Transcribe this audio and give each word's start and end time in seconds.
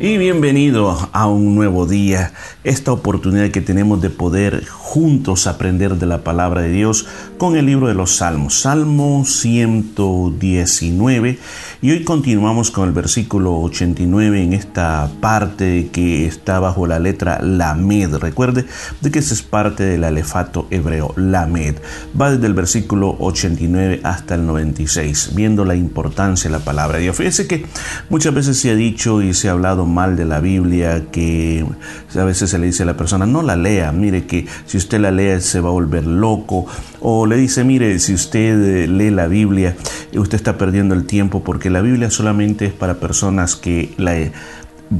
y 0.00 0.16
bienvenido 0.16 1.08
a 1.12 1.26
un 1.26 1.56
nuevo 1.56 1.84
día, 1.84 2.32
esta 2.62 2.92
oportunidad 2.92 3.50
que 3.50 3.60
tenemos 3.60 4.00
de 4.00 4.10
poder 4.10 4.64
juntos 4.66 5.48
aprender 5.48 5.96
de 5.96 6.06
la 6.06 6.22
palabra 6.22 6.62
de 6.62 6.70
Dios 6.70 7.06
con 7.36 7.56
el 7.56 7.66
libro 7.66 7.88
de 7.88 7.94
los 7.94 8.14
Salmos, 8.16 8.60
Salmo 8.60 9.24
119 9.24 11.38
y 11.80 11.92
hoy 11.92 12.02
continuamos 12.02 12.72
con 12.72 12.88
el 12.88 12.92
versículo 12.92 13.60
89 13.60 14.42
en 14.42 14.52
esta 14.52 15.08
parte 15.20 15.90
que 15.92 16.26
está 16.26 16.58
bajo 16.58 16.88
la 16.88 16.98
letra 16.98 17.40
Lamed, 17.40 18.16
recuerde 18.16 18.64
de 19.00 19.10
que 19.12 19.20
esa 19.20 19.32
es 19.32 19.42
parte 19.42 19.84
del 19.84 20.02
alefato 20.02 20.66
hebreo, 20.70 21.14
Lamed, 21.16 21.76
va 22.20 22.32
desde 22.32 22.48
el 22.48 22.54
versículo 22.54 23.14
89 23.20 24.00
hasta 24.02 24.34
el 24.34 24.44
96, 24.46 25.30
viendo 25.36 25.64
la 25.64 25.76
importancia 25.76 26.50
de 26.50 26.58
la 26.58 26.64
palabra 26.64 26.96
de 26.96 27.04
Dios. 27.04 27.16
Fíjese 27.16 27.46
que 27.46 27.64
muchas 28.10 28.34
veces 28.34 28.58
se 28.58 28.70
ha 28.70 28.74
dicho 28.74 29.22
y 29.22 29.32
se 29.32 29.48
ha 29.48 29.52
hablado 29.52 29.86
mal 29.86 30.16
de 30.16 30.24
la 30.24 30.40
Biblia, 30.40 31.04
que 31.12 31.64
a 32.12 32.24
veces 32.24 32.50
se 32.50 32.58
le 32.58 32.66
dice 32.66 32.82
a 32.82 32.86
la 32.86 32.96
persona, 32.96 33.24
no 33.24 33.42
la 33.42 33.54
lea, 33.54 33.92
mire 33.92 34.26
que 34.26 34.46
si 34.66 34.78
usted 34.78 34.98
la 34.98 35.12
lee 35.12 35.40
se 35.40 35.60
va 35.60 35.68
a 35.68 35.72
volver 35.72 36.08
loco, 36.08 36.66
o 37.00 37.26
le 37.26 37.36
dice, 37.36 37.62
mire, 37.62 38.00
si 38.00 38.14
usted 38.14 38.60
eh, 38.60 38.88
lee 38.88 39.10
la 39.10 39.28
Biblia, 39.28 39.76
usted 40.16 40.34
está 40.34 40.58
perdiendo 40.58 40.96
el 40.96 41.04
tiempo 41.04 41.44
porque 41.44 41.67
la 41.70 41.80
Biblia 41.80 42.10
solamente 42.10 42.66
es 42.66 42.72
para 42.72 42.94
personas 42.94 43.56
que 43.56 43.92
la 43.96 44.14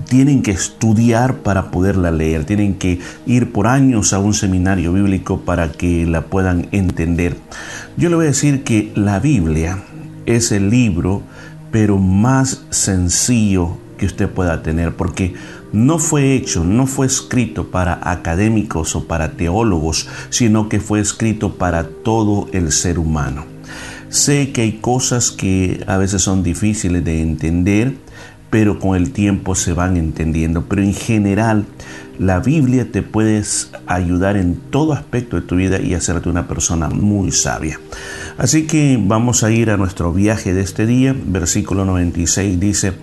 tienen 0.09 0.43
que 0.43 0.51
estudiar 0.51 1.39
para 1.39 1.71
poderla 1.71 2.11
leer, 2.11 2.45
tienen 2.45 2.75
que 2.75 3.01
ir 3.27 3.53
por 3.53 3.67
años 3.67 4.13
a 4.13 4.19
un 4.19 4.35
seminario 4.35 4.93
bíblico 4.93 5.41
para 5.41 5.73
que 5.73 6.07
la 6.07 6.27
puedan 6.27 6.69
entender. 6.73 7.37
Yo 7.97 8.11
le 8.11 8.17
voy 8.17 8.27
a 8.27 8.29
decir 8.29 8.65
que 8.65 8.93
la 8.95 9.19
Biblia 9.19 9.83
es 10.27 10.53
el 10.53 10.71
libro, 10.71 11.23
pero 11.71 11.99
más 11.99 12.65
sencillo 12.71 13.79
que 13.97 14.07
usted 14.07 14.29
pueda 14.29 14.63
tener, 14.63 14.95
porque 14.95 15.35
no 15.73 15.99
fue 15.99 16.35
hecho, 16.35 16.65
no 16.65 16.87
fue 16.87 17.07
escrito 17.07 17.71
para 17.71 17.99
académicos 18.11 18.95
o 18.95 19.07
para 19.07 19.33
teólogos, 19.33 20.09
sino 20.31 20.69
que 20.69 20.81
fue 20.81 21.01
escrito 21.01 21.55
para 21.55 21.89
todo 21.89 22.49
el 22.53 22.73
ser 22.73 22.99
humano. 22.99 23.58
Sé 24.09 24.53
que 24.53 24.63
hay 24.63 24.73
cosas 24.73 25.31
que 25.31 25.85
a 25.87 25.99
veces 25.99 26.23
son 26.23 26.43
difíciles 26.43 27.05
de 27.05 27.21
entender, 27.21 27.95
pero 28.51 28.79
con 28.79 28.97
el 28.97 29.13
tiempo 29.13 29.55
se 29.55 29.75
van 29.75 29.97
entendiendo. 29.97 30.65
Pero 30.67 30.83
en 30.83 30.95
general, 30.95 31.67
la 32.19 32.41
Biblia 32.41 32.91
te 32.91 33.03
puede 33.03 33.43
ayudar 33.87 34.37
en 34.37 34.57
todo 34.57 34.93
aspecto 34.93 35.37
de 35.37 35.43
tu 35.43 35.57
vida 35.57 35.81
y 35.81 35.95
hacerte 35.95 36.29
una 36.29 36.49
persona 36.49 36.89
muy 36.89 37.33
sabia. 37.33 37.79
Así 38.39 38.67
que 38.67 38.99
vamos 39.01 39.45
a 39.45 39.51
ir 39.51 39.71
a 39.71 39.77
nuestro 39.77 40.13
viaje 40.13 40.55
de 40.55 40.63
este 40.63 40.87
día. 40.87 41.15
Versículo 41.27 41.85
96 41.85 42.59
dice, 42.59 42.95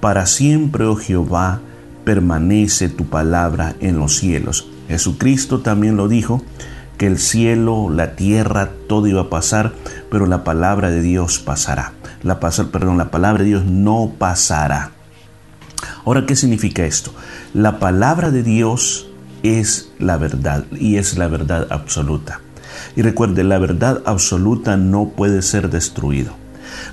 Para 0.00 0.26
siempre, 0.26 0.84
oh 0.84 0.96
Jehová, 0.96 1.60
permanece 2.04 2.88
tu 2.88 3.06
palabra 3.06 3.74
en 3.80 3.98
los 3.98 4.16
cielos. 4.16 4.68
Jesucristo 4.88 5.60
también 5.60 5.96
lo 5.96 6.08
dijo, 6.08 6.42
que 6.98 7.06
el 7.06 7.18
cielo, 7.18 7.88
la 7.90 8.14
tierra, 8.14 8.70
todo 8.88 9.06
iba 9.06 9.22
a 9.22 9.30
pasar, 9.30 9.72
pero 10.10 10.26
la 10.26 10.44
palabra 10.44 10.90
de 10.90 11.02
Dios 11.02 11.38
pasará. 11.38 11.92
La, 12.22 12.38
perdón, 12.38 12.98
la 12.98 13.10
palabra 13.10 13.42
de 13.42 13.48
Dios 13.48 13.64
no 13.64 14.12
pasará. 14.18 14.92
Ahora, 16.04 16.26
¿qué 16.26 16.36
significa 16.36 16.84
esto? 16.84 17.12
La 17.54 17.78
palabra 17.78 18.30
de 18.30 18.42
Dios 18.42 19.08
es 19.42 19.90
la 19.98 20.16
verdad 20.16 20.64
y 20.72 20.96
es 20.96 21.18
la 21.18 21.28
verdad 21.28 21.66
absoluta. 21.70 22.40
Y 22.96 23.02
recuerde, 23.02 23.44
la 23.44 23.58
verdad 23.58 24.02
absoluta 24.04 24.76
no 24.76 25.10
puede 25.10 25.42
ser 25.42 25.70
destruido. 25.70 26.41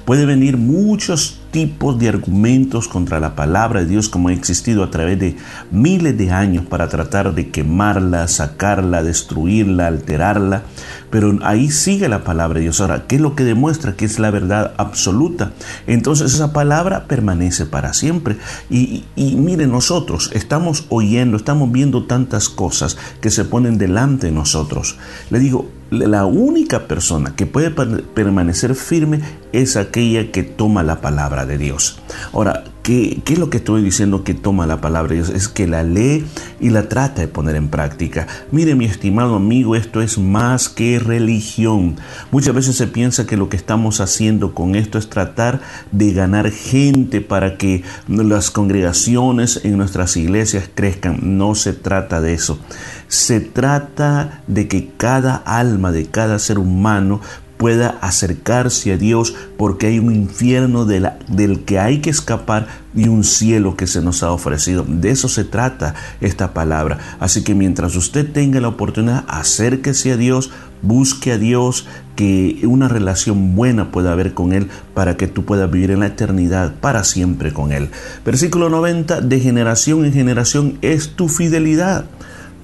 Puede 0.05 0.25
venir 0.25 0.57
muchos 0.57 1.39
tipos 1.51 1.97
de 1.97 2.09
argumentos 2.09 2.87
contra 2.87 3.19
la 3.19 3.35
palabra 3.35 3.81
de 3.81 3.87
Dios 3.87 4.09
como 4.09 4.29
ha 4.29 4.33
existido 4.33 4.83
a 4.83 4.91
través 4.91 5.19
de 5.19 5.35
miles 5.71 6.17
de 6.17 6.31
años 6.31 6.65
para 6.65 6.89
tratar 6.89 7.33
de 7.33 7.49
quemarla, 7.49 8.27
sacarla, 8.27 9.03
destruirla, 9.03 9.87
alterarla, 9.87 10.63
pero 11.09 11.39
ahí 11.43 11.71
sigue 11.71 12.07
la 12.07 12.23
palabra 12.23 12.59
de 12.59 12.65
Dios. 12.65 12.81
Ahora, 12.81 13.05
¿qué 13.07 13.15
es 13.15 13.21
lo 13.21 13.35
que 13.35 13.43
demuestra 13.43 13.95
que 13.95 14.05
es 14.05 14.19
la 14.19 14.31
verdad 14.31 14.73
absoluta? 14.77 15.53
Entonces 15.87 16.33
esa 16.33 16.53
palabra 16.53 17.05
permanece 17.07 17.65
para 17.65 17.93
siempre. 17.93 18.37
Y, 18.69 19.05
y 19.15 19.35
mire, 19.35 19.65
nosotros 19.65 20.29
estamos 20.33 20.85
oyendo, 20.89 21.37
estamos 21.37 21.71
viendo 21.71 22.05
tantas 22.05 22.49
cosas 22.49 22.97
que 23.21 23.31
se 23.31 23.45
ponen 23.45 23.77
delante 23.77 24.27
de 24.27 24.33
nosotros. 24.33 24.97
Le 25.31 25.39
digo, 25.39 25.69
la 25.89 26.25
única 26.25 26.87
persona 26.87 27.35
que 27.35 27.45
puede 27.45 27.71
permanecer 27.71 28.75
firme 28.75 29.21
es 29.51 29.75
aquella 29.75 30.31
que 30.31 30.43
toma 30.43 30.83
la 30.83 31.01
palabra 31.01 31.45
de 31.45 31.57
Dios. 31.57 31.99
Ahora, 32.31 32.63
¿qué, 32.83 33.21
es 33.25 33.39
lo 33.39 33.49
que 33.49 33.57
estoy 33.57 33.81
diciendo 33.83 34.23
que 34.23 34.35
toma 34.35 34.67
la 34.67 34.81
palabra 34.81 35.09
de 35.09 35.15
Dios? 35.15 35.29
Es 35.29 35.47
que 35.47 35.67
la 35.67 35.83
lee 35.83 36.25
y 36.59 36.69
la 36.69 36.87
trata 36.89 37.21
de 37.21 37.27
poner 37.27 37.55
en 37.55 37.69
práctica. 37.69 38.27
Mire, 38.51 38.75
mi 38.75 38.85
estimado 38.85 39.35
amigo, 39.35 39.75
esto 39.75 40.01
es 40.01 40.19
más 40.19 40.69
que 40.69 40.99
religión. 40.99 41.95
Muchas 42.31 42.53
veces 42.53 42.75
se 42.75 42.87
piensa 42.87 43.25
que 43.25 43.37
lo 43.37 43.49
que 43.49 43.57
estamos 43.57 44.01
haciendo 44.01 44.53
con 44.53 44.75
esto 44.75 44.99
es 44.99 45.09
tratar 45.09 45.61
de 45.91 46.13
ganar 46.13 46.51
gente 46.51 47.21
para 47.21 47.57
que 47.57 47.83
las 48.07 48.51
congregaciones 48.51 49.61
en 49.63 49.77
nuestras 49.77 50.15
iglesias 50.17 50.69
crezcan. 50.73 51.37
No 51.37 51.55
se 51.55 51.73
trata 51.73 52.21
de 52.21 52.33
eso. 52.33 52.59
Se 53.09 53.41
trata 53.41 54.43
de 54.47 54.69
que 54.69 54.91
cada 54.95 55.35
alma 55.35 55.91
de 55.91 56.05
cada 56.05 56.39
ser 56.39 56.59
humano 56.59 57.19
pueda 57.59 57.97
acercarse 57.99 58.93
a 58.93 58.97
Dios 58.97 59.35
porque 59.57 59.87
hay 59.87 59.99
un 59.99 60.15
infierno 60.15 60.85
del 60.85 61.63
que 61.65 61.77
hay 61.77 61.99
que 61.99 62.09
escapar 62.09 62.67
y 62.95 63.09
un 63.09 63.25
cielo 63.25 63.75
que 63.75 63.85
se 63.85 64.01
nos 64.01 64.23
ha 64.23 64.31
ofrecido. 64.31 64.85
De 64.87 65.09
eso 65.09 65.27
se 65.27 65.43
trata 65.43 65.93
esta 66.21 66.53
palabra. 66.53 66.99
Así 67.19 67.43
que 67.43 67.55
mientras 67.55 67.97
usted 67.97 68.31
tenga 68.31 68.61
la 68.61 68.69
oportunidad, 68.69 69.25
acérquese 69.27 70.13
a 70.13 70.17
Dios, 70.17 70.51
busque 70.81 71.33
a 71.33 71.37
Dios, 71.37 71.85
que 72.15 72.61
una 72.63 72.87
relación 72.87 73.55
buena 73.55 73.91
pueda 73.91 74.13
haber 74.13 74.33
con 74.33 74.53
Él 74.53 74.69
para 74.93 75.17
que 75.17 75.27
tú 75.27 75.43
puedas 75.43 75.69
vivir 75.69 75.91
en 75.91 75.99
la 75.99 76.07
eternidad 76.07 76.75
para 76.79 77.03
siempre 77.03 77.51
con 77.51 77.73
Él. 77.73 77.89
Versículo 78.23 78.69
90, 78.69 79.19
de 79.19 79.39
generación 79.41 80.05
en 80.05 80.13
generación 80.13 80.77
es 80.81 81.09
tu 81.15 81.27
fidelidad. 81.27 82.05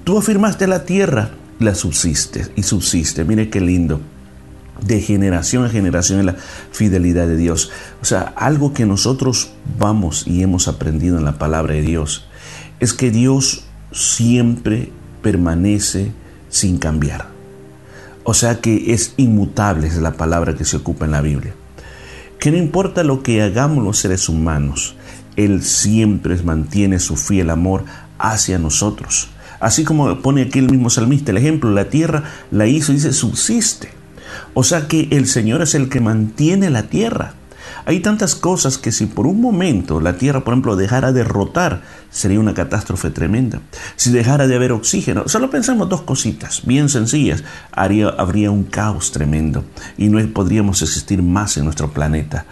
Tú 0.06 0.16
afirmaste 0.16 0.68
la 0.68 0.84
tierra, 0.84 1.30
la 1.58 1.74
subsiste 1.74 2.46
y 2.54 2.62
subsiste. 2.62 3.24
Mire 3.24 3.50
qué 3.50 3.60
lindo. 3.60 4.00
De 4.80 5.00
generación 5.00 5.64
a 5.64 5.68
generación 5.68 6.24
la 6.24 6.36
fidelidad 6.70 7.26
de 7.26 7.36
Dios. 7.36 7.72
O 8.00 8.04
sea, 8.04 8.32
algo 8.36 8.72
que 8.72 8.86
nosotros 8.86 9.50
vamos 9.80 10.24
y 10.24 10.44
hemos 10.44 10.68
aprendido 10.68 11.18
en 11.18 11.24
la 11.24 11.38
palabra 11.38 11.74
de 11.74 11.82
Dios 11.82 12.28
es 12.78 12.92
que 12.92 13.10
Dios 13.10 13.64
siempre 13.90 14.92
permanece 15.22 16.12
sin 16.50 16.78
cambiar. 16.78 17.26
O 18.22 18.32
sea 18.32 18.60
que 18.60 18.92
es 18.92 19.12
inmutable, 19.16 19.88
es 19.88 19.96
la 19.96 20.12
palabra 20.12 20.54
que 20.54 20.64
se 20.64 20.76
ocupa 20.76 21.06
en 21.06 21.10
la 21.10 21.20
Biblia. 21.20 21.52
Que 22.38 22.52
no 22.52 22.58
importa 22.58 23.02
lo 23.02 23.24
que 23.24 23.42
hagamos 23.42 23.82
los 23.82 23.98
seres 23.98 24.28
humanos, 24.28 24.94
Él 25.34 25.64
siempre 25.64 26.40
mantiene 26.44 27.00
su 27.00 27.16
fiel 27.16 27.50
amor 27.50 27.84
hacia 28.20 28.60
nosotros. 28.60 29.30
Así 29.60 29.84
como 29.84 30.20
pone 30.20 30.42
aquí 30.42 30.58
el 30.58 30.70
mismo 30.70 30.90
salmista, 30.90 31.30
el 31.30 31.38
ejemplo, 31.38 31.70
la 31.70 31.88
tierra 31.88 32.24
la 32.50 32.66
hizo 32.66 32.92
y 32.92 32.96
dice 32.96 33.12
subsiste. 33.12 33.90
O 34.54 34.64
sea 34.64 34.88
que 34.88 35.08
el 35.10 35.26
Señor 35.26 35.62
es 35.62 35.74
el 35.74 35.88
que 35.88 36.00
mantiene 36.00 36.70
la 36.70 36.84
tierra. 36.84 37.34
Hay 37.84 38.00
tantas 38.00 38.34
cosas 38.34 38.78
que 38.78 38.90
si 38.90 39.06
por 39.06 39.28
un 39.28 39.40
momento 39.40 40.00
la 40.00 40.16
Tierra, 40.16 40.42
por 40.42 40.54
ejemplo, 40.54 40.74
dejara 40.74 41.12
de 41.12 41.22
rotar, 41.22 41.82
sería 42.10 42.40
una 42.40 42.52
catástrofe 42.52 43.10
tremenda. 43.10 43.60
Si 43.94 44.10
dejara 44.10 44.48
de 44.48 44.56
haber 44.56 44.72
oxígeno, 44.72 45.28
solo 45.28 45.50
pensamos 45.50 45.88
dos 45.88 46.02
cositas 46.02 46.62
bien 46.66 46.88
sencillas, 46.88 47.44
haría, 47.70 48.08
habría 48.08 48.50
un 48.50 48.64
caos 48.64 49.12
tremendo 49.12 49.64
y 49.96 50.08
no 50.08 50.18
podríamos 50.32 50.82
existir 50.82 51.22
más 51.22 51.56
en 51.58 51.64
nuestro 51.64 51.92
planeta. 51.92 52.44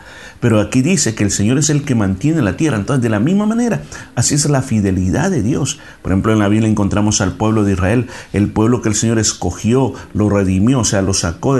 Pero 0.44 0.60
aquí 0.60 0.82
dice 0.82 1.14
que 1.14 1.24
el 1.24 1.30
Señor 1.30 1.56
es 1.56 1.70
el 1.70 1.84
que 1.84 1.94
mantiene 1.94 2.42
la 2.42 2.58
tierra. 2.58 2.76
Entonces, 2.76 3.02
de 3.02 3.08
la 3.08 3.18
misma 3.18 3.46
manera, 3.46 3.80
así 4.14 4.34
es 4.34 4.46
la 4.50 4.60
fidelidad 4.60 5.30
de 5.30 5.42
Dios. 5.42 5.78
Por 6.02 6.12
ejemplo, 6.12 6.34
en 6.34 6.38
la 6.38 6.48
Biblia 6.48 6.68
encontramos 6.68 7.22
al 7.22 7.38
pueblo 7.38 7.64
de 7.64 7.72
Israel, 7.72 8.08
el 8.34 8.50
pueblo 8.50 8.82
que 8.82 8.90
el 8.90 8.94
Señor 8.94 9.18
escogió, 9.18 9.94
lo 10.12 10.28
redimió, 10.28 10.80
o 10.80 10.84
sea, 10.84 11.00
lo 11.00 11.14
sacó 11.14 11.56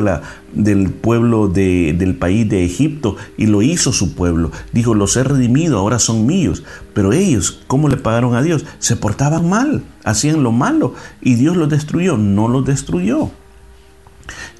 del 0.52 0.90
pueblo 0.90 1.48
de, 1.48 1.94
del 1.96 2.14
país 2.16 2.46
de 2.46 2.62
Egipto 2.62 3.16
y 3.38 3.46
lo 3.46 3.62
hizo 3.62 3.90
su 3.90 4.14
pueblo. 4.14 4.52
Dijo, 4.75 4.92
los 4.92 5.16
he 5.16 5.25
redimido, 5.25 5.78
ahora 5.78 5.98
son 5.98 6.26
míos. 6.26 6.62
Pero 6.92 7.14
ellos, 7.14 7.62
¿cómo 7.66 7.88
le 7.88 7.96
pagaron 7.96 8.34
a 8.34 8.42
Dios? 8.42 8.66
Se 8.80 8.96
portaban 8.96 9.48
mal, 9.48 9.82
hacían 10.04 10.42
lo 10.42 10.52
malo 10.52 10.92
y 11.22 11.37
Dios 11.37 11.56
los 11.56 11.70
destruyó. 11.70 12.19
No 12.19 12.48
los 12.48 12.66
destruyó 12.66 13.30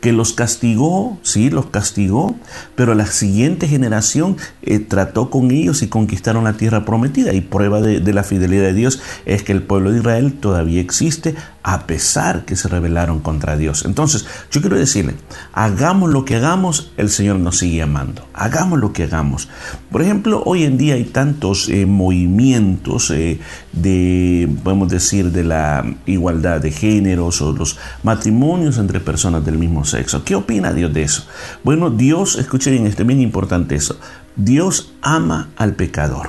que 0.05 0.13
los 0.13 0.35
castigó, 0.35 1.17
sí, 1.23 1.49
los 1.49 1.65
castigó, 1.71 2.37
pero 2.75 2.95
la 2.95 3.07
siguiente 3.07 3.69
generación 3.69 4.37
eh, 4.61 4.79
trató 4.79 5.31
con 5.31 5.51
ellos 5.51 5.81
y 5.81 5.89
conquistaron 5.89 6.45
la 6.45 6.59
tierra 6.59 6.85
prometida. 6.85 7.33
Y 7.33 7.41
prueba 7.41 7.81
de, 7.81 8.13
la 8.13 8.23
fidelidad 8.23 8.65
de 8.65 8.75
Dios 8.75 9.01
es 9.25 9.43
que 9.43 9.53
el 9.53 9.63
pueblo 9.63 9.93
de 9.93 10.01
Israel 10.01 10.35
todavía 10.35 10.83
existe 10.83 11.37
a 11.67 11.87
pesar 11.87 12.45
que 12.45 12.57
se 12.57 12.69
rebelaron 12.69 13.21
contra 13.21 13.57
Dios. 13.57 13.87
Entonces, 13.87 14.27
yo 14.51 14.61
quiero 14.61 14.77
decirle, 14.77 15.15
hagamos 15.55 16.11
lo 16.11 16.27
que 16.27 16.37
hagamos, 16.37 16.93
el 16.99 17.09
Señor 17.09 17.39
nos 17.39 17.57
sigue 17.57 17.81
amando. 17.81 18.29
Hagamos 18.35 18.79
lo 18.79 18.93
que 18.93 19.05
hagamos. 19.05 19.49
Por 19.91 20.03
ejemplo, 20.03 20.43
hoy 20.45 20.65
en 20.65 20.77
día 20.77 20.95
hay 20.95 21.05
tantos 21.05 21.71
eh, 21.71 21.87
movimientos 21.87 23.11
eh, 23.11 23.41
de, 23.73 24.47
podemos 24.63 24.91
decir, 24.91 25.33
de 25.33 25.43
la 25.43 25.97
igualdad 26.05 26.61
de 26.61 26.71
géneros 26.71 27.41
o 27.41 27.53
los 27.53 27.79
matrimonios 28.03 28.77
entre 28.77 29.01
personas 29.01 29.43
del 29.43 29.57
mismo 29.57 29.87
sexo. 29.87 30.23
¿Qué 30.23 30.35
opina 30.35 30.75
Dios 30.75 30.93
de 30.93 31.03
eso? 31.03 31.25
Bueno, 31.65 31.89
Dios, 31.89 32.37
escuche 32.37 32.71
bien, 32.71 32.87
es 32.87 32.97
bien 33.07 33.23
importante 33.23 33.75
eso. 33.75 33.99
Dios 34.37 34.93
ama 35.01 35.49
al 35.57 35.77
pecador. 35.77 36.29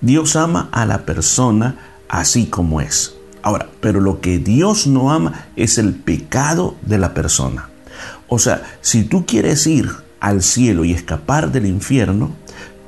Dios 0.00 0.36
ama 0.36 0.68
a 0.70 0.86
la 0.86 1.04
persona 1.04 1.74
así 2.08 2.46
como 2.46 2.80
es. 2.80 3.13
Ahora, 3.44 3.68
pero 3.82 4.00
lo 4.00 4.22
que 4.22 4.38
Dios 4.38 4.86
no 4.86 5.12
ama 5.12 5.48
es 5.54 5.76
el 5.76 5.92
pecado 5.92 6.76
de 6.80 6.96
la 6.96 7.12
persona. 7.12 7.68
O 8.26 8.38
sea, 8.38 8.62
si 8.80 9.04
tú 9.04 9.26
quieres 9.26 9.66
ir 9.66 9.90
al 10.18 10.42
cielo 10.42 10.82
y 10.86 10.92
escapar 10.92 11.52
del 11.52 11.66
infierno, 11.66 12.34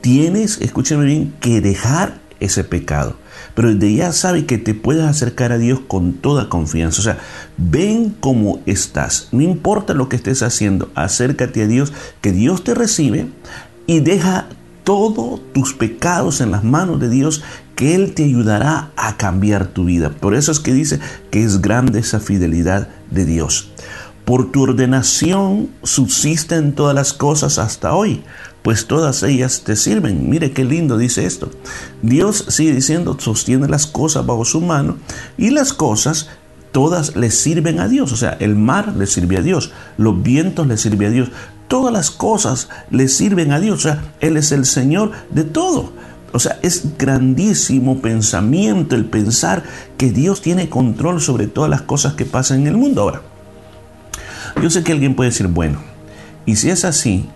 tienes, 0.00 0.58
escúchame 0.62 1.05
bien, 1.05 1.35
que 1.41 1.61
dejar 1.61 2.20
ese 2.41 2.64
pecado. 2.64 3.17
Pero 3.55 3.75
desde 3.75 3.97
ya 3.97 4.12
sabe 4.12 4.47
que 4.47 4.56
te 4.56 4.73
puedes 4.73 5.05
acercar 5.05 5.53
a 5.53 5.58
Dios 5.58 5.81
con 5.87 6.14
toda 6.14 6.49
confianza. 6.49 7.00
O 7.00 7.05
sea, 7.05 7.19
ven 7.58 8.17
cómo 8.19 8.61
estás. 8.64 9.29
No 9.32 9.43
importa 9.43 9.93
lo 9.93 10.08
que 10.08 10.17
estés 10.17 10.43
haciendo, 10.43 10.91
acércate 10.94 11.64
a 11.64 11.67
Dios, 11.67 11.93
que 12.23 12.32
Dios 12.32 12.64
te 12.64 12.75
recibe 12.75 13.26
y 13.87 14.00
deja 14.00 14.47
todos 14.87 15.41
tus 15.53 15.75
pecados 15.75 16.41
en 16.41 16.53
las 16.53 16.62
manos 16.62 17.00
de 17.00 17.09
Dios, 17.11 17.43
que 17.75 17.97
Él 17.97 18.15
te 18.15 18.23
ayudará 18.23 18.93
a 18.97 19.17
cambiar 19.17 19.67
tu 19.67 19.87
vida. 19.87 20.11
Por 20.11 20.37
eso 20.37 20.53
es 20.53 20.61
que 20.61 20.73
dice 20.73 21.00
que 21.33 21.43
es 21.43 21.61
grande 21.61 21.99
esa 21.99 22.21
fidelidad 22.21 22.88
de 23.11 23.25
Dios. 23.25 23.73
Por 24.25 24.53
tu 24.53 24.62
ordenación 24.62 25.71
subsisten 25.83 26.73
todas 26.73 26.94
las 26.94 27.12
cosas 27.12 27.59
hasta 27.59 27.94
hoy, 27.94 28.23
pues 28.62 28.87
todas 28.87 29.25
ellas 29.25 29.62
te 29.65 29.75
sirven. 29.75 30.31
Mire 30.31 30.53
qué 30.53 30.65
lindo 30.65 30.97
dice 30.97 31.27
esto. 31.27 31.50
Dios 32.03 32.44
sigue 32.49 32.73
diciendo, 32.73 33.17
sostiene 33.19 33.67
las 33.67 33.89
cosas 33.89 34.25
bajo 34.25 34.44
su 34.44 34.61
mano 34.61 34.99
y 35.37 35.50
las 35.50 35.73
cosas 35.73 36.29
todas 36.76 37.17
le 37.17 37.31
sirven 37.31 37.81
a 37.81 37.88
Dios. 37.88 38.12
O 38.12 38.17
sea, 38.17 38.37
el 38.38 38.55
mar 38.55 38.94
le 38.94 39.06
sirve 39.06 39.38
a 39.38 39.40
Dios, 39.40 39.73
los 39.96 40.23
vientos 40.23 40.67
le 40.67 40.76
sirven 40.76 41.08
a 41.08 41.11
Dios, 41.11 41.31
todas 41.69 41.90
las 41.90 42.11
cosas 42.11 42.69
le 42.90 43.08
sirven 43.08 43.50
a 43.50 43.61
Dios. 43.61 43.78
O 43.78 43.81
sea, 43.81 44.05
Él 44.20 44.37
es 44.37 44.52
el 44.52 44.67
Señor 44.67 45.12
de 45.31 45.44
todo. 45.44 45.94
O 46.34 46.38
sea, 46.38 46.58
es 46.61 46.99
grandísimo 46.99 48.02
pensamiento 48.02 48.94
el 48.94 49.06
pensar 49.06 49.62
que 49.96 50.11
Dios 50.11 50.43
tiene 50.43 50.69
control 50.69 51.23
sobre 51.23 51.46
todas 51.46 51.70
las 51.70 51.81
cosas 51.81 52.12
que 52.12 52.26
pasan 52.26 52.61
en 52.61 52.67
el 52.67 52.76
mundo 52.76 53.00
ahora. 53.00 53.22
Yo 54.61 54.69
sé 54.69 54.84
que 54.84 54.93
alguien 54.93 55.17
puede 55.17 55.31
decir, 55.31 55.46
bueno, 55.46 55.79
y 56.44 56.56
si 56.56 56.69
es 56.69 56.84
así, 56.84 57.26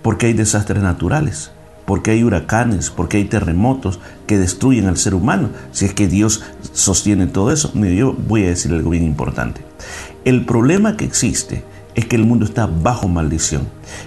¿por 0.00 0.16
qué 0.16 0.26
hay 0.26 0.34
desastres 0.34 0.80
naturales? 0.80 1.50
¿Por 1.90 2.04
qué 2.04 2.12
hay 2.12 2.22
huracanes? 2.22 2.88
¿Por 2.88 3.08
qué 3.08 3.16
hay 3.16 3.24
terremotos 3.24 3.98
que 4.28 4.38
destruyen 4.38 4.86
al 4.86 4.96
ser 4.96 5.12
humano? 5.12 5.48
Si 5.72 5.86
es 5.86 5.92
que 5.92 6.06
Dios 6.06 6.40
sostiene 6.72 7.26
todo 7.26 7.50
eso. 7.50 7.72
yo 7.74 8.12
voy 8.12 8.44
a 8.44 8.50
decir 8.50 8.70
algo 8.70 8.90
bien 8.90 9.02
importante. 9.02 9.62
El 10.24 10.46
problema 10.46 10.96
que 10.96 11.04
existe 11.04 11.64
es 11.96 12.04
que 12.04 12.14
el 12.14 12.24
mundo 12.24 12.44
está 12.44 12.66
bajo 12.66 13.08
maldición. 13.08 13.62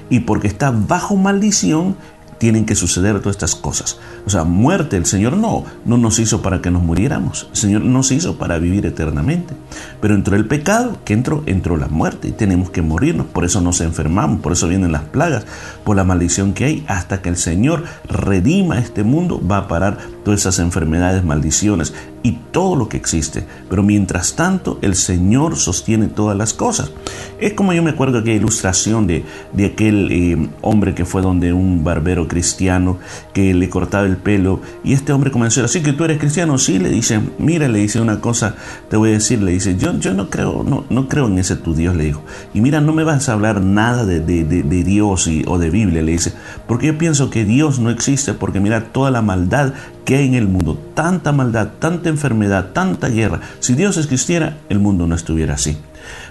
Y 0.09 0.21
porque 0.21 0.47
está 0.47 0.71
bajo 0.71 1.17
maldición, 1.17 1.97
tienen 2.43 2.65
que 2.65 2.75
suceder 2.75 3.21
todas 3.21 3.37
estas 3.37 3.55
cosas. 3.55 3.99
O 4.25 4.29
sea, 4.29 4.43
muerte, 4.43 4.97
el 4.97 5.05
Señor 5.05 5.37
no, 5.37 5.63
no 5.85 5.97
nos 5.97 6.19
hizo 6.19 6.41
para 6.41 6.61
que 6.61 6.71
nos 6.71 6.83
muriéramos. 6.83 7.47
El 7.51 7.55
Señor 7.55 7.83
nos 7.83 8.11
hizo 8.11 8.35
para 8.37 8.59
vivir 8.59 8.85
eternamente. 8.85 9.53
Pero 10.01 10.13
entró 10.13 10.35
el 10.35 10.45
pecado, 10.45 10.97
que 11.05 11.13
entró, 11.13 11.43
entró 11.45 11.77
la 11.77 11.87
muerte 11.87 12.27
y 12.27 12.31
tenemos 12.33 12.69
que 12.69 12.81
morirnos. 12.81 13.27
Por 13.27 13.45
eso 13.45 13.61
nos 13.61 13.79
enfermamos, 13.79 14.41
por 14.41 14.51
eso 14.51 14.67
vienen 14.67 14.91
las 14.91 15.03
plagas, 15.03 15.45
por 15.85 15.95
la 15.95 16.03
maldición 16.03 16.51
que 16.51 16.65
hay. 16.65 16.85
Hasta 16.89 17.21
que 17.21 17.29
el 17.29 17.37
Señor 17.37 17.85
redima 18.09 18.77
este 18.77 19.05
mundo, 19.05 19.41
va 19.41 19.59
a 19.59 19.67
parar 19.69 19.97
todas 20.25 20.41
esas 20.41 20.59
enfermedades, 20.59 21.23
maldiciones 21.23 21.93
y 22.23 22.39
todo 22.51 22.75
lo 22.75 22.89
que 22.89 22.97
existe. 22.97 23.45
Pero 23.69 23.83
mientras 23.83 24.35
tanto, 24.35 24.79
el 24.81 24.95
Señor 24.95 25.57
sostiene 25.57 26.07
todas 26.07 26.37
las 26.37 26.53
cosas. 26.53 26.91
Es 27.39 27.53
como 27.53 27.73
yo 27.73 27.83
me 27.83 27.91
acuerdo 27.91 28.19
aquella 28.19 28.37
ilustración 28.37 29.05
de, 29.05 29.25
de 29.51 29.65
aquel 29.65 30.11
eh, 30.11 30.49
hombre 30.61 30.95
que 30.95 31.05
fue 31.05 31.21
donde 31.21 31.53
un 31.53 31.83
barbero 31.83 32.27
cristiano 32.27 32.97
que 33.33 33.53
le 33.53 33.69
cortaba 33.69 34.05
el 34.05 34.17
pelo 34.17 34.61
y 34.83 34.93
este 34.93 35.11
hombre 35.11 35.31
comenzó 35.31 35.53
¿así 35.61 35.81
que 35.81 35.93
tú 35.93 36.05
eres 36.05 36.19
cristiano? 36.19 36.57
Sí, 36.57 36.79
le 36.79 36.89
dice, 36.89 37.19
mira, 37.37 37.67
le 37.67 37.79
dice 37.79 37.99
una 37.99 38.21
cosa, 38.21 38.55
te 38.89 38.97
voy 38.97 39.09
a 39.09 39.13
decir, 39.13 39.41
le 39.41 39.51
dice, 39.51 39.77
yo, 39.77 39.97
yo 39.99 40.13
no 40.13 40.29
creo, 40.29 40.63
no, 40.63 40.85
no 40.89 41.07
creo 41.07 41.27
en 41.27 41.37
ese 41.37 41.55
tu 41.55 41.73
Dios, 41.73 41.95
le 41.95 42.05
dijo. 42.05 42.23
Y 42.53 42.61
mira, 42.61 42.81
no 42.81 42.93
me 42.93 43.03
vas 43.03 43.29
a 43.29 43.33
hablar 43.33 43.61
nada 43.61 44.05
de, 44.05 44.19
de, 44.19 44.43
de, 44.43 44.83
Dios 44.83 45.27
y, 45.27 45.43
o 45.47 45.57
de 45.57 45.69
Biblia, 45.69 46.01
le 46.01 46.13
dice, 46.13 46.33
porque 46.67 46.87
yo 46.87 46.97
pienso 46.97 47.29
que 47.29 47.45
Dios 47.45 47.79
no 47.79 47.89
existe, 47.89 48.33
porque 48.33 48.59
mira 48.59 48.85
toda 48.85 49.11
la 49.11 49.21
maldad 49.21 49.73
que 50.05 50.17
hay 50.17 50.27
en 50.27 50.33
el 50.35 50.47
mundo, 50.47 50.77
tanta 50.93 51.31
maldad, 51.31 51.69
tanta 51.79 52.09
enfermedad, 52.09 52.71
tanta 52.73 53.09
guerra. 53.09 53.39
Si 53.59 53.73
Dios 53.73 53.97
existiera, 53.97 54.57
el 54.69 54.79
mundo 54.79 55.07
no 55.07 55.15
estuviera 55.15 55.55
así. 55.55 55.77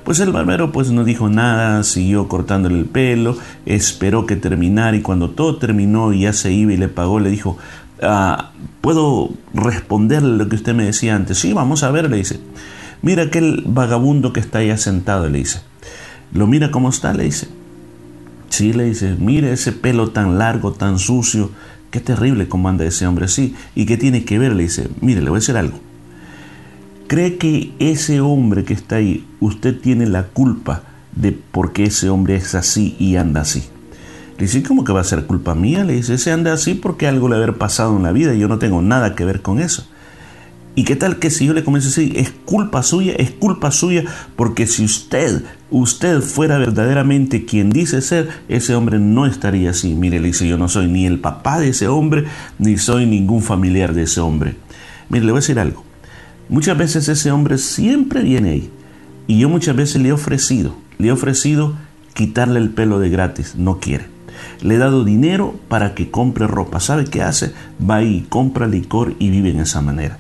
Pues 0.04 0.20
el 0.20 0.32
barbero 0.32 0.72
pues 0.72 0.90
no 0.90 1.04
dijo 1.04 1.28
nada, 1.28 1.82
siguió 1.82 2.28
cortándole 2.28 2.78
el 2.78 2.84
pelo, 2.86 3.36
esperó 3.64 4.26
que 4.26 4.36
terminara 4.36 4.96
y 4.96 5.02
cuando 5.02 5.30
todo 5.30 5.56
terminó 5.56 6.12
y 6.12 6.22
ya 6.22 6.32
se 6.32 6.52
iba 6.52 6.72
y 6.72 6.76
le 6.76 6.88
pagó, 6.88 7.20
le 7.20 7.30
dijo, 7.30 7.56
ah, 8.02 8.50
¿puedo 8.80 9.30
responderle 9.54 10.36
lo 10.36 10.48
que 10.48 10.56
usted 10.56 10.74
me 10.74 10.84
decía 10.84 11.14
antes? 11.14 11.38
Sí, 11.38 11.52
vamos 11.52 11.82
a 11.82 11.90
ver, 11.90 12.10
le 12.10 12.18
dice. 12.18 12.40
Mira 13.00 13.24
aquel 13.24 13.64
vagabundo 13.66 14.32
que 14.32 14.40
está 14.40 14.58
ahí 14.58 14.76
sentado, 14.76 15.28
le 15.28 15.38
dice. 15.38 15.62
¿Lo 16.32 16.46
mira 16.46 16.70
cómo 16.70 16.88
está? 16.88 17.12
Le 17.14 17.24
dice. 17.24 17.48
Sí, 18.48 18.72
le 18.72 18.84
dice, 18.84 19.16
mire 19.18 19.52
ese 19.52 19.72
pelo 19.72 20.10
tan 20.10 20.38
largo, 20.38 20.72
tan 20.72 20.98
sucio, 20.98 21.50
Qué 21.92 22.00
terrible 22.00 22.48
cómo 22.48 22.70
anda 22.70 22.86
ese 22.86 23.06
hombre 23.06 23.26
así. 23.26 23.54
¿Y 23.74 23.84
qué 23.84 23.98
tiene 23.98 24.24
que 24.24 24.38
ver? 24.38 24.54
Le 24.54 24.62
dice, 24.62 24.88
mire, 25.02 25.20
le 25.20 25.28
voy 25.28 25.36
a 25.36 25.40
decir 25.40 25.58
algo. 25.58 25.78
¿Cree 27.06 27.36
que 27.36 27.74
ese 27.78 28.22
hombre 28.22 28.64
que 28.64 28.72
está 28.72 28.96
ahí, 28.96 29.26
usted 29.40 29.78
tiene 29.78 30.06
la 30.06 30.28
culpa 30.28 30.84
de 31.14 31.32
por 31.32 31.74
qué 31.74 31.84
ese 31.84 32.08
hombre 32.08 32.36
es 32.36 32.54
así 32.54 32.96
y 32.98 33.16
anda 33.16 33.42
así? 33.42 33.64
Le 34.38 34.46
dice, 34.46 34.62
¿cómo 34.62 34.84
que 34.84 34.94
va 34.94 35.02
a 35.02 35.04
ser 35.04 35.26
culpa 35.26 35.54
mía? 35.54 35.84
Le 35.84 35.92
dice, 35.92 36.14
ese 36.14 36.32
anda 36.32 36.54
así 36.54 36.72
porque 36.72 37.06
algo 37.06 37.28
le 37.28 37.36
haber 37.36 37.58
pasado 37.58 37.94
en 37.94 38.04
la 38.04 38.12
vida 38.12 38.34
y 38.34 38.38
yo 38.38 38.48
no 38.48 38.58
tengo 38.58 38.80
nada 38.80 39.14
que 39.14 39.26
ver 39.26 39.42
con 39.42 39.60
eso. 39.60 39.86
¿Y 40.74 40.84
qué 40.84 40.96
tal 40.96 41.18
que 41.18 41.30
si 41.30 41.46
yo 41.46 41.52
le 41.52 41.64
comienzo 41.64 41.88
a 41.88 41.90
decir, 41.90 42.18
es 42.18 42.30
culpa 42.30 42.82
suya, 42.82 43.12
es 43.18 43.30
culpa 43.30 43.70
suya, 43.70 44.04
porque 44.36 44.66
si 44.66 44.84
usted, 44.84 45.44
usted 45.70 46.22
fuera 46.22 46.56
verdaderamente 46.56 47.44
quien 47.44 47.68
dice 47.68 48.00
ser, 48.00 48.30
ese 48.48 48.74
hombre 48.74 48.98
no 48.98 49.26
estaría 49.26 49.70
así. 49.70 49.94
Mire, 49.94 50.18
le 50.18 50.28
dice, 50.28 50.48
yo 50.48 50.56
no 50.56 50.68
soy 50.68 50.86
ni 50.86 51.04
el 51.04 51.18
papá 51.18 51.60
de 51.60 51.68
ese 51.68 51.88
hombre, 51.88 52.24
ni 52.58 52.78
soy 52.78 53.04
ningún 53.04 53.42
familiar 53.42 53.92
de 53.92 54.04
ese 54.04 54.20
hombre. 54.20 54.56
Mire, 55.10 55.26
le 55.26 55.32
voy 55.32 55.38
a 55.38 55.42
decir 55.42 55.58
algo. 55.58 55.84
Muchas 56.48 56.78
veces 56.78 57.06
ese 57.06 57.30
hombre 57.30 57.58
siempre 57.58 58.22
viene 58.22 58.50
ahí. 58.50 58.70
Y 59.26 59.38
yo 59.38 59.50
muchas 59.50 59.76
veces 59.76 60.00
le 60.00 60.08
he 60.08 60.12
ofrecido, 60.12 60.74
le 60.98 61.08
he 61.08 61.12
ofrecido 61.12 61.74
quitarle 62.14 62.58
el 62.58 62.70
pelo 62.70 62.98
de 62.98 63.10
gratis, 63.10 63.56
no 63.56 63.78
quiere. 63.78 64.06
Le 64.62 64.76
he 64.76 64.78
dado 64.78 65.04
dinero 65.04 65.54
para 65.68 65.94
que 65.94 66.10
compre 66.10 66.46
ropa. 66.46 66.80
¿Sabe 66.80 67.04
qué 67.04 67.22
hace? 67.22 67.52
Va 67.78 68.02
y 68.02 68.22
compra 68.28 68.66
licor 68.66 69.14
y 69.18 69.30
vive 69.30 69.50
en 69.50 69.60
esa 69.60 69.82
manera. 69.82 70.18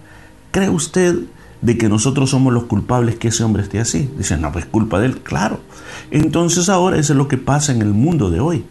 ¿Cree 0.52 0.68
usted 0.68 1.16
de 1.62 1.78
que 1.78 1.88
nosotros 1.88 2.30
somos 2.30 2.52
los 2.52 2.64
culpables 2.64 3.16
que 3.16 3.28
ese 3.28 3.42
hombre 3.42 3.62
esté 3.62 3.80
así? 3.80 4.10
Dice, 4.18 4.36
no, 4.36 4.52
pues 4.52 4.66
culpa 4.66 5.00
de 5.00 5.06
él, 5.06 5.20
claro. 5.22 5.60
Entonces 6.10 6.68
ahora 6.68 6.98
eso 6.98 7.14
es 7.14 7.16
lo 7.16 7.26
que 7.26 7.38
pasa 7.38 7.72
en 7.72 7.80
el 7.80 7.94
mundo 7.94 8.30
de 8.30 8.40
hoy. 8.40 8.64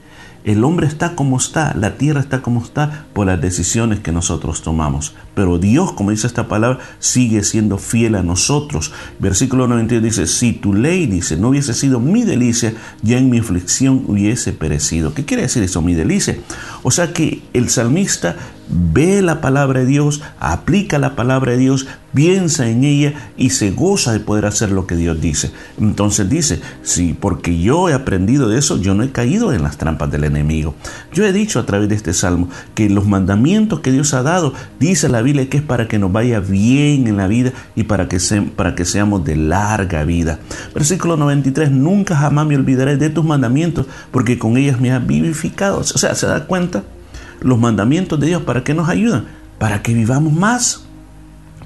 El 0.44 0.64
hombre 0.64 0.88
está 0.88 1.16
como 1.16 1.38
está, 1.38 1.76
la 1.76 1.98
tierra 1.98 2.20
está 2.20 2.42
como 2.42 2.64
está 2.64 3.06
por 3.14 3.28
las 3.28 3.40
decisiones 3.40 4.00
que 4.00 4.12
nosotros 4.12 4.64
tomamos. 4.64 5.14
Pero 5.36 5.60
Dios, 5.60 5.92
como 5.94 6.12
dice 6.12 6.28
esta 6.28 6.48
palabra, 6.48 6.80
sigue 7.00 7.44
siendo 7.44 7.78
fiel 7.78 8.16
a 8.16 8.24
nosotros. 8.24 8.92
Versículo 9.20 9.68
91 9.68 10.04
dice, 10.04 10.28
si 10.28 10.54
tu 10.54 10.74
ley, 10.74 11.06
dice, 11.06 11.38
no 11.38 11.50
hubiese 11.50 11.74
sido 11.74 12.00
mi 12.00 12.24
delicia, 12.24 12.74
ya 13.04 13.18
en 13.18 13.30
mi 13.30 13.40
aflicción 13.40 14.04
hubiese 14.08 14.52
perecido. 14.52 15.14
¿Qué 15.14 15.26
quiere 15.26 15.44
decir 15.44 15.62
eso, 15.64 15.82
mi 15.82 15.94
delicia? 15.94 16.38
O 16.84 16.92
sea 16.92 17.14
que 17.14 17.44
el 17.54 17.70
salmista 17.70 18.36
ve 18.68 19.22
la 19.22 19.42
palabra 19.42 19.82
de 19.82 19.86
Dios, 19.86 20.22
aplica 20.40 20.98
la 20.98 21.16
palabra 21.16 21.52
de 21.52 21.58
Dios, 21.60 21.88
piensa 22.14 22.68
en 22.68 22.84
ella 22.84 23.14
y 23.38 23.52
se 23.52 23.72
goza 23.72 24.14
de 24.14 24.20
poder 24.20 24.46
hacer 24.46 24.72
lo 24.72 24.88
que 24.88 24.96
Dios 24.96 25.20
dice. 25.22 25.52
Entonces 25.80 26.30
dice, 26.30 26.62
sí, 26.84 27.16
porque 27.20 27.60
yo 27.60 27.90
he 27.90 27.94
aprendido 27.94 28.50
de 28.50 28.58
eso, 28.58 28.78
yo 28.78 28.94
no 28.94 29.04
he 29.04 29.12
caído 29.12 29.54
en 29.54 29.64
las 29.64 29.78
trampas 29.78 30.12
del 30.12 30.24
enemigo. 30.24 30.76
Yo 31.14 31.26
he 31.26 31.34
dicho 31.34 31.60
a 31.60 31.66
través 31.66 31.90
de 31.90 31.96
este 31.96 32.14
salmo 32.14 32.50
que 32.76 32.90
los 32.90 33.08
mandamientos 33.08 33.80
que 33.80 33.92
Dios 33.92 34.14
ha 34.14 34.24
dado, 34.24 34.54
dice 34.80 35.10
la 35.10 35.22
Biblia 35.22 35.50
que 35.50 35.58
es 35.58 35.64
para 35.64 35.88
que 35.88 36.00
nos 36.00 36.12
vaya 36.12 36.40
bien 36.40 37.08
en 37.08 37.18
la 37.18 37.28
vida 37.28 37.52
y 37.76 37.84
para 37.84 38.08
que, 38.08 38.20
para 38.56 38.76
que 38.76 38.86
seamos 38.86 39.24
de 39.26 39.36
larga 39.36 40.04
vida. 40.04 40.40
Versículo 40.74 41.18
93, 41.18 41.72
nunca 41.72 42.16
jamás 42.16 42.46
me 42.46 42.56
olvidaré 42.56 42.98
de 42.98 43.10
tus 43.10 43.26
mandamientos 43.26 43.88
porque 44.12 44.38
con 44.38 44.58
ellas 44.58 44.80
me 44.80 44.92
has 44.92 45.06
vivificado. 45.06 45.80
O 45.80 45.84
sea, 45.84 46.16
¿se 46.16 46.28
da 46.28 46.46
cuenta? 46.46 46.84
Los 47.42 47.58
mandamientos 47.60 48.20
de 48.20 48.28
Dios, 48.28 48.44
¿para 48.44 48.64
qué 48.64 48.74
nos 48.74 48.88
ayudan? 48.88 49.26
Para 49.58 49.82
que 49.82 49.94
vivamos 49.94 50.34
más 50.34 50.86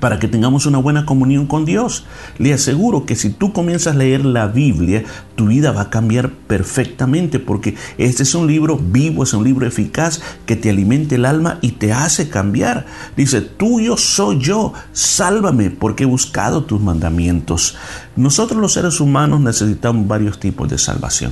para 0.05 0.19
que 0.19 0.27
tengamos 0.27 0.67
una 0.67 0.77
buena 0.77 1.03
comunión 1.03 1.47
con 1.47 1.65
Dios. 1.65 2.05
Le 2.37 2.53
aseguro 2.53 3.07
que 3.07 3.15
si 3.15 3.31
tú 3.31 3.53
comienzas 3.53 3.95
a 3.95 3.97
leer 3.97 4.23
la 4.23 4.45
Biblia, 4.45 5.03
tu 5.33 5.47
vida 5.47 5.71
va 5.71 5.81
a 5.81 5.89
cambiar 5.89 6.29
perfectamente 6.29 7.39
porque 7.39 7.73
este 7.97 8.21
es 8.21 8.35
un 8.35 8.45
libro 8.45 8.77
vivo, 8.77 9.23
es 9.23 9.33
un 9.33 9.43
libro 9.43 9.65
eficaz 9.65 10.21
que 10.45 10.55
te 10.55 10.69
alimenta 10.69 11.15
el 11.15 11.25
alma 11.25 11.57
y 11.61 11.71
te 11.71 11.91
hace 11.91 12.29
cambiar. 12.29 12.85
Dice, 13.17 13.41
tuyo 13.41 13.97
soy 13.97 14.37
yo, 14.39 14.73
sálvame 14.93 15.71
porque 15.71 16.03
he 16.03 16.05
buscado 16.05 16.65
tus 16.65 16.79
mandamientos. 16.79 17.75
Nosotros 18.15 18.61
los 18.61 18.73
seres 18.73 18.99
humanos 18.99 19.41
necesitamos 19.41 20.07
varios 20.07 20.39
tipos 20.39 20.69
de 20.69 20.77
salvación. 20.77 21.31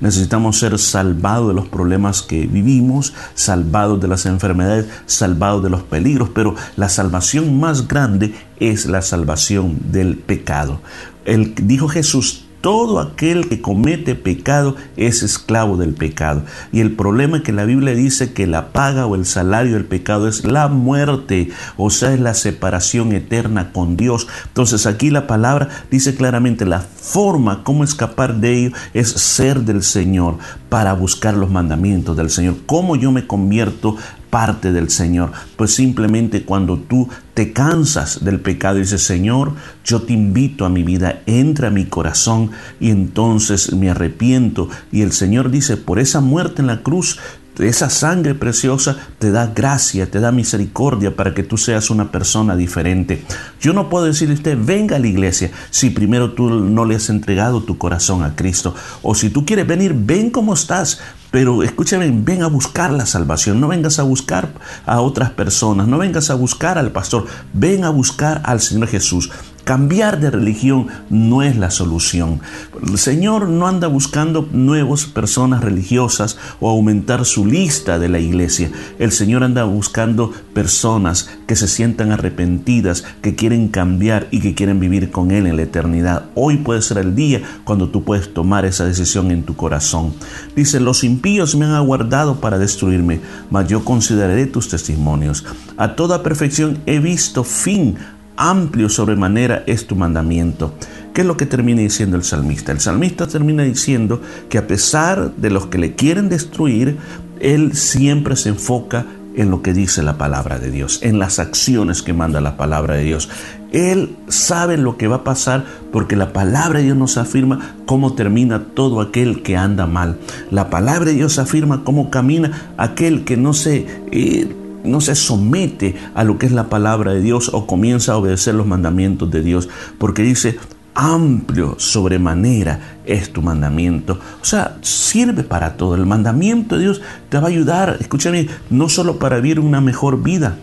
Necesitamos 0.00 0.58
ser 0.58 0.78
salvados 0.78 1.48
de 1.48 1.54
los 1.54 1.68
problemas 1.68 2.22
que 2.22 2.46
vivimos, 2.46 3.14
salvados 3.34 4.00
de 4.00 4.08
las 4.08 4.26
enfermedades, 4.26 4.86
salvados 5.06 5.62
de 5.62 5.70
los 5.70 5.82
peligros, 5.82 6.30
pero 6.34 6.54
la 6.76 6.88
salvación 6.88 7.58
más 7.58 7.88
grande 7.88 8.34
es 8.58 8.86
la 8.86 9.02
salvación 9.02 9.78
del 9.92 10.16
pecado. 10.16 10.80
El, 11.24 11.54
dijo 11.54 11.88
Jesús, 11.88 12.47
todo 12.60 13.00
aquel 13.00 13.48
que 13.48 13.60
comete 13.60 14.14
pecado 14.14 14.76
es 14.96 15.22
esclavo 15.22 15.76
del 15.76 15.94
pecado. 15.94 16.42
Y 16.72 16.80
el 16.80 16.92
problema 16.92 17.38
es 17.38 17.42
que 17.42 17.52
la 17.52 17.64
Biblia 17.64 17.94
dice 17.94 18.32
que 18.32 18.46
la 18.46 18.72
paga 18.72 19.06
o 19.06 19.14
el 19.14 19.26
salario 19.26 19.74
del 19.74 19.84
pecado 19.84 20.28
es 20.28 20.44
la 20.44 20.68
muerte, 20.68 21.50
o 21.76 21.90
sea, 21.90 22.12
es 22.12 22.20
la 22.20 22.34
separación 22.34 23.12
eterna 23.12 23.72
con 23.72 23.96
Dios. 23.96 24.26
Entonces 24.46 24.86
aquí 24.86 25.10
la 25.10 25.26
palabra 25.26 25.68
dice 25.90 26.14
claramente 26.14 26.64
la 26.64 26.80
forma 26.80 27.62
como 27.64 27.84
escapar 27.84 28.36
de 28.36 28.54
ello 28.54 28.76
es 28.94 29.08
ser 29.08 29.60
del 29.60 29.82
Señor 29.82 30.36
para 30.68 30.92
buscar 30.92 31.34
los 31.34 31.50
mandamientos 31.50 32.16
del 32.16 32.30
Señor. 32.30 32.56
¿Cómo 32.66 32.96
yo 32.96 33.12
me 33.12 33.26
convierto 33.26 33.96
parte 34.30 34.72
del 34.72 34.90
Señor. 34.90 35.32
Pues 35.56 35.74
simplemente 35.74 36.44
cuando 36.44 36.78
tú 36.78 37.08
te 37.34 37.52
cansas 37.52 38.24
del 38.24 38.40
pecado 38.40 38.78
y 38.78 38.82
dices, 38.82 39.02
Señor, 39.02 39.54
yo 39.84 40.02
te 40.02 40.12
invito 40.12 40.64
a 40.64 40.68
mi 40.68 40.82
vida, 40.82 41.22
entra 41.26 41.68
a 41.68 41.72
mi 41.72 41.84
corazón 41.86 42.50
y 42.80 42.90
entonces 42.90 43.72
me 43.72 43.90
arrepiento. 43.90 44.68
Y 44.92 45.02
el 45.02 45.12
Señor 45.12 45.50
dice, 45.50 45.76
por 45.76 45.98
esa 45.98 46.20
muerte 46.20 46.62
en 46.62 46.66
la 46.66 46.82
cruz, 46.82 47.18
esa 47.58 47.90
sangre 47.90 48.34
preciosa 48.34 48.96
te 49.18 49.30
da 49.30 49.46
gracia, 49.46 50.10
te 50.10 50.20
da 50.20 50.32
misericordia 50.32 51.16
para 51.16 51.34
que 51.34 51.42
tú 51.42 51.56
seas 51.56 51.90
una 51.90 52.10
persona 52.10 52.56
diferente. 52.56 53.24
Yo 53.60 53.72
no 53.72 53.88
puedo 53.88 54.04
decirle 54.04 54.34
a 54.34 54.38
usted, 54.38 54.58
venga 54.60 54.96
a 54.96 54.98
la 54.98 55.06
iglesia, 55.06 55.50
si 55.70 55.90
primero 55.90 56.32
tú 56.32 56.50
no 56.50 56.84
le 56.84 56.96
has 56.96 57.08
entregado 57.08 57.62
tu 57.62 57.78
corazón 57.78 58.22
a 58.22 58.36
Cristo. 58.36 58.74
O 59.02 59.14
si 59.14 59.30
tú 59.30 59.44
quieres 59.44 59.66
venir, 59.66 59.94
ven 59.94 60.30
como 60.30 60.54
estás, 60.54 61.00
pero 61.30 61.62
escúchame, 61.62 62.10
ven 62.12 62.42
a 62.42 62.46
buscar 62.46 62.90
la 62.90 63.06
salvación, 63.06 63.60
no 63.60 63.68
vengas 63.68 63.98
a 63.98 64.02
buscar 64.02 64.52
a 64.86 65.00
otras 65.00 65.30
personas, 65.30 65.86
no 65.86 65.98
vengas 65.98 66.30
a 66.30 66.34
buscar 66.34 66.78
al 66.78 66.92
pastor, 66.92 67.26
ven 67.52 67.84
a 67.84 67.90
buscar 67.90 68.40
al 68.44 68.60
Señor 68.60 68.88
Jesús. 68.88 69.30
Cambiar 69.68 70.18
de 70.18 70.30
religión 70.30 70.86
no 71.10 71.42
es 71.42 71.58
la 71.58 71.70
solución. 71.70 72.40
El 72.82 72.96
Señor 72.96 73.50
no 73.50 73.68
anda 73.68 73.86
buscando 73.86 74.48
nuevas 74.50 75.04
personas 75.04 75.62
religiosas 75.62 76.38
o 76.58 76.70
aumentar 76.70 77.26
su 77.26 77.44
lista 77.44 77.98
de 77.98 78.08
la 78.08 78.18
iglesia. 78.18 78.70
El 78.98 79.12
Señor 79.12 79.44
anda 79.44 79.64
buscando 79.64 80.32
personas 80.54 81.28
que 81.46 81.54
se 81.54 81.68
sientan 81.68 82.12
arrepentidas, 82.12 83.04
que 83.20 83.34
quieren 83.34 83.68
cambiar 83.68 84.26
y 84.30 84.40
que 84.40 84.54
quieren 84.54 84.80
vivir 84.80 85.10
con 85.10 85.32
Él 85.32 85.46
en 85.46 85.56
la 85.56 85.64
eternidad. 85.64 86.30
Hoy 86.34 86.56
puede 86.56 86.80
ser 86.80 86.96
el 86.96 87.14
día 87.14 87.42
cuando 87.64 87.90
tú 87.90 88.04
puedes 88.04 88.32
tomar 88.32 88.64
esa 88.64 88.86
decisión 88.86 89.30
en 89.30 89.42
tu 89.42 89.54
corazón. 89.54 90.14
Dice, 90.56 90.80
los 90.80 91.04
impíos 91.04 91.54
me 91.56 91.66
han 91.66 91.74
aguardado 91.74 92.40
para 92.40 92.58
destruirme, 92.58 93.20
mas 93.50 93.68
yo 93.68 93.84
consideraré 93.84 94.46
tus 94.46 94.70
testimonios. 94.70 95.44
A 95.76 95.94
toda 95.94 96.22
perfección 96.22 96.78
he 96.86 97.00
visto 97.00 97.44
fin 97.44 97.98
amplio 98.38 98.88
sobremanera 98.88 99.64
es 99.66 99.86
tu 99.86 99.96
mandamiento. 99.96 100.72
¿Qué 101.12 101.22
es 101.22 101.26
lo 101.26 101.36
que 101.36 101.46
termina 101.46 101.82
diciendo 101.82 102.16
el 102.16 102.22
salmista? 102.22 102.72
El 102.72 102.80
salmista 102.80 103.26
termina 103.26 103.64
diciendo 103.64 104.22
que 104.48 104.56
a 104.56 104.66
pesar 104.66 105.34
de 105.36 105.50
los 105.50 105.66
que 105.66 105.78
le 105.78 105.94
quieren 105.94 106.28
destruir, 106.28 106.96
él 107.40 107.74
siempre 107.74 108.36
se 108.36 108.50
enfoca 108.50 109.04
en 109.34 109.50
lo 109.50 109.62
que 109.62 109.72
dice 109.72 110.02
la 110.02 110.18
palabra 110.18 110.58
de 110.58 110.70
Dios, 110.70 111.00
en 111.02 111.18
las 111.18 111.38
acciones 111.38 112.02
que 112.02 112.12
manda 112.12 112.40
la 112.40 112.56
palabra 112.56 112.94
de 112.94 113.04
Dios. 113.04 113.28
Él 113.72 114.16
sabe 114.28 114.76
lo 114.76 114.96
que 114.96 115.08
va 115.08 115.16
a 115.16 115.24
pasar 115.24 115.64
porque 115.92 116.16
la 116.16 116.32
palabra 116.32 116.78
de 116.78 116.86
Dios 116.86 116.96
nos 116.96 117.18
afirma 117.18 117.76
cómo 117.86 118.14
termina 118.14 118.64
todo 118.74 119.00
aquel 119.00 119.42
que 119.42 119.56
anda 119.56 119.86
mal. 119.86 120.18
La 120.50 120.70
palabra 120.70 121.06
de 121.06 121.14
Dios 121.14 121.38
afirma 121.38 121.84
cómo 121.84 122.10
camina 122.10 122.72
aquel 122.76 123.24
que 123.24 123.36
no 123.36 123.54
se... 123.54 123.86
Eh, 124.12 124.48
no 124.84 125.00
se 125.00 125.14
somete 125.14 125.94
a 126.14 126.24
lo 126.24 126.38
que 126.38 126.46
es 126.46 126.52
la 126.52 126.68
palabra 126.68 127.12
de 127.12 127.20
Dios 127.20 127.50
o 127.52 127.66
comienza 127.66 128.12
a 128.12 128.16
obedecer 128.16 128.54
los 128.54 128.66
mandamientos 128.66 129.30
de 129.30 129.42
Dios, 129.42 129.68
porque 129.98 130.22
dice, 130.22 130.58
amplio 130.94 131.76
sobremanera 131.78 132.98
es 133.06 133.32
tu 133.32 133.40
mandamiento. 133.40 134.18
O 134.42 134.44
sea, 134.44 134.78
sirve 134.82 135.44
para 135.44 135.76
todo. 135.76 135.94
El 135.94 136.06
mandamiento 136.06 136.76
de 136.76 136.82
Dios 136.82 137.00
te 137.28 137.38
va 137.38 137.44
a 137.44 137.50
ayudar, 137.50 137.96
escúchame, 138.00 138.48
no 138.70 138.88
solo 138.88 139.18
para 139.18 139.36
vivir 139.36 139.60
una 139.60 139.80
mejor 139.80 140.22
vida, 140.22 140.58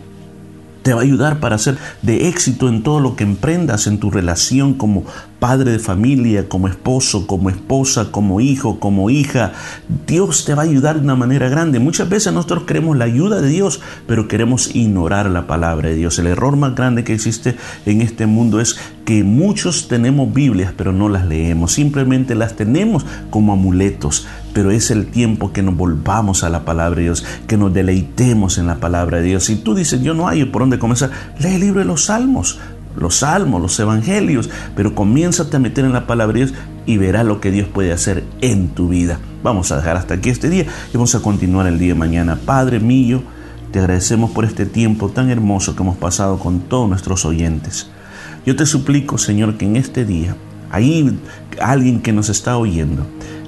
te 0.86 0.94
va 0.94 1.00
a 1.00 1.02
ayudar 1.02 1.40
para 1.40 1.58
ser 1.58 1.78
de 2.02 2.28
éxito 2.28 2.68
en 2.68 2.84
todo 2.84 3.00
lo 3.00 3.16
que 3.16 3.24
emprendas 3.24 3.88
en 3.88 3.98
tu 3.98 4.08
relación 4.08 4.74
como 4.74 5.02
padre 5.40 5.72
de 5.72 5.80
familia, 5.80 6.48
como 6.48 6.68
esposo, 6.68 7.26
como 7.26 7.50
esposa, 7.50 8.12
como 8.12 8.40
hijo, 8.40 8.78
como 8.78 9.10
hija. 9.10 9.52
Dios 10.06 10.44
te 10.44 10.54
va 10.54 10.62
a 10.62 10.66
ayudar 10.66 10.94
de 10.94 11.02
una 11.02 11.16
manera 11.16 11.48
grande. 11.48 11.80
Muchas 11.80 12.08
veces 12.08 12.32
nosotros 12.32 12.62
queremos 12.68 12.96
la 12.96 13.04
ayuda 13.04 13.40
de 13.40 13.48
Dios, 13.48 13.80
pero 14.06 14.28
queremos 14.28 14.76
ignorar 14.76 15.28
la 15.28 15.48
palabra 15.48 15.88
de 15.88 15.96
Dios. 15.96 16.20
El 16.20 16.28
error 16.28 16.54
más 16.54 16.76
grande 16.76 17.02
que 17.02 17.14
existe 17.14 17.56
en 17.84 18.00
este 18.00 18.26
mundo 18.26 18.60
es 18.60 18.78
que 19.04 19.24
muchos 19.24 19.88
tenemos 19.88 20.32
Biblias, 20.32 20.72
pero 20.76 20.92
no 20.92 21.08
las 21.08 21.26
leemos. 21.26 21.72
Simplemente 21.72 22.36
las 22.36 22.54
tenemos 22.54 23.04
como 23.30 23.54
amuletos. 23.54 24.28
Pero 24.56 24.70
es 24.70 24.90
el 24.90 25.08
tiempo 25.08 25.52
que 25.52 25.62
nos 25.62 25.76
volvamos 25.76 26.42
a 26.42 26.48
la 26.48 26.64
palabra 26.64 26.96
de 26.96 27.02
Dios, 27.02 27.26
que 27.46 27.58
nos 27.58 27.74
deleitemos 27.74 28.56
en 28.56 28.66
la 28.66 28.76
palabra 28.76 29.18
de 29.18 29.24
Dios. 29.24 29.44
Si 29.44 29.56
tú 29.56 29.74
dices, 29.74 30.00
yo 30.00 30.14
no 30.14 30.28
hay 30.28 30.46
por 30.46 30.62
dónde 30.62 30.78
comenzar, 30.78 31.10
lee 31.38 31.56
el 31.56 31.60
libro 31.60 31.80
de 31.80 31.84
los 31.84 32.06
Salmos 32.06 32.58
los 32.96 33.16
salmos, 33.16 33.60
los 33.60 33.78
evangelios, 33.78 34.48
pero 34.74 34.94
comiénzate 34.94 35.58
a 35.58 35.60
meter 35.60 35.84
en 35.84 35.92
la 35.92 36.06
palabra 36.06 36.38
de 36.38 36.46
Dios 36.46 36.58
y 36.86 36.96
verás 36.96 37.26
lo 37.26 37.42
que 37.42 37.50
Dios 37.50 37.68
puede 37.68 37.92
hacer 37.92 38.24
en 38.40 38.68
tu 38.68 38.88
vida. 38.88 39.18
Vamos 39.42 39.70
a 39.70 39.76
dejar 39.76 39.98
hasta 39.98 40.14
aquí 40.14 40.30
este 40.30 40.48
día 40.48 40.62
y 40.64 40.94
vamos 40.94 41.14
a 41.14 41.20
continuar 41.20 41.66
el 41.66 41.78
día 41.78 41.92
de 41.92 41.98
mañana. 41.98 42.38
Padre 42.46 42.80
mío, 42.80 43.22
te 43.70 43.80
agradecemos 43.80 44.30
por 44.30 44.46
este 44.46 44.64
tiempo 44.64 45.10
tan 45.10 45.28
hermoso 45.28 45.76
que 45.76 45.82
hemos 45.82 45.98
pasado 45.98 46.38
con 46.38 46.60
todos 46.60 46.88
nuestros 46.88 47.26
oyentes. 47.26 47.90
Yo 48.46 48.56
te 48.56 48.64
suplico, 48.64 49.18
Señor, 49.18 49.58
que 49.58 49.66
en 49.66 49.76
este 49.76 50.06
día 50.06 50.34
hay 50.70 51.18
alguien 51.60 52.00
que 52.00 52.14
nos 52.14 52.30
está 52.30 52.56
oyendo 52.56 53.06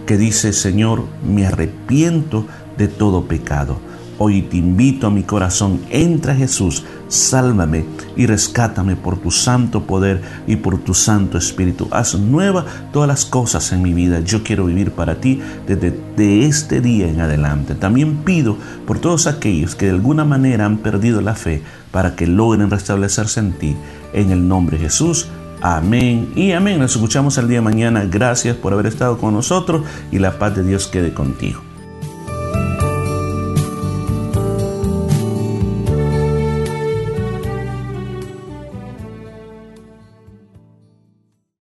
que 0.09 0.17
dice, 0.17 0.55
Señor, 0.55 1.05
me 1.23 1.47
arrepiento 1.47 2.47
de 2.79 2.89
todo 2.89 3.27
pecado 3.27 3.79
Hoy 4.21 4.43
te 4.43 4.57
invito 4.57 5.07
a 5.07 5.11
mi 5.11 5.23
corazón, 5.23 5.81
entra 5.91 6.35
Jesús, 6.35 6.83
sálvame 7.07 7.85
y 8.17 8.27
rescátame 8.27 8.97
por 8.97 9.17
tu 9.17 9.31
santo 9.31 9.85
poder 9.85 10.21
y 10.49 10.57
por 10.57 10.79
tu 10.79 10.93
santo 10.93 11.39
espíritu. 11.39 11.87
Haz 11.93 12.17
nueva 12.17 12.67
todas 12.93 13.07
las 13.07 13.25
cosas 13.25 13.71
en 13.71 13.81
mi 13.81 13.95
vida. 13.95 14.19
Yo 14.19 14.43
quiero 14.43 14.65
vivir 14.65 14.91
para 14.91 15.21
ti 15.21 15.41
desde 15.69 15.97
de 16.17 16.47
este 16.47 16.81
día 16.81 17.07
en 17.07 17.21
adelante. 17.21 17.77
También 17.77 18.25
pido 18.25 18.57
por 18.89 18.99
todos 18.99 19.29
aquellos 19.29 19.77
que 19.77 19.87
de 19.87 19.93
alguna 19.93 20.25
manera 20.25 20.67
han 20.67 20.79
perdido 20.79 21.21
la 21.21 21.37
fe 21.37 21.63
para 21.93 22.17
que 22.17 22.27
logren 22.27 22.71
restablecerse 22.71 23.39
en 23.39 23.53
ti. 23.53 23.77
En 24.13 24.33
el 24.33 24.49
nombre 24.49 24.79
de 24.79 24.85
Jesús. 24.85 25.29
Amén 25.61 26.33
y 26.37 26.53
amén. 26.53 26.79
Nos 26.79 26.95
escuchamos 26.95 27.37
el 27.39 27.49
día 27.49 27.59
de 27.59 27.63
mañana. 27.63 28.05
Gracias 28.05 28.57
por 28.57 28.73
haber 28.73 28.87
estado 28.87 29.19
con 29.19 29.35
nosotros 29.35 29.83
y 30.13 30.19
la 30.19 30.39
paz 30.39 30.55
de 30.55 30.63
Dios 30.63 30.87
quede 30.87 31.13
contigo. 31.13 31.68